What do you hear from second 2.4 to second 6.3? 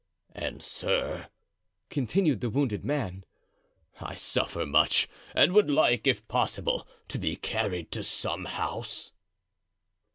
the wounded man, "I suffer much and would like, if